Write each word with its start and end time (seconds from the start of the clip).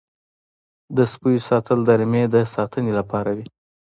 د 0.97 0.97
سپیو 1.11 1.45
ساتل 1.49 1.79
د 1.85 1.89
رمې 1.99 2.23
د 2.33 2.35
ساتنې 2.55 2.91
لپاره 2.99 3.29
وي. 3.37 3.45